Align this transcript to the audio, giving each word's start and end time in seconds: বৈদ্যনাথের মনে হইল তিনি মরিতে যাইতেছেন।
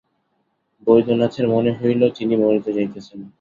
বৈদ্যনাথের 0.87 1.45
মনে 1.47 1.71
হইল 1.79 2.01
তিনি 2.17 2.33
মরিতে 2.35 2.71
যাইতেছেন। 2.73 3.19